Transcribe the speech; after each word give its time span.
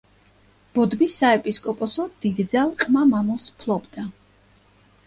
ბოდბის 0.77 1.17
საეპისკოპოსო 1.23 2.07
დიდძალ 2.25 2.75
ყმა-მამულს 2.87 3.55
ფლობდა. 3.63 4.09